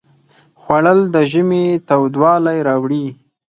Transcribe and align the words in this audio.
خوړل 0.61 0.99
د 1.13 1.15
ژمي 1.31 1.65
تودوالی 1.87 2.57
راوړي 2.67 3.05